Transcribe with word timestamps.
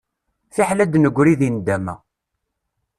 Fiḥel 0.55 0.79
ad 0.83 0.89
d-negri 0.91 1.33
di 1.39 1.49
nndama. 1.53 1.95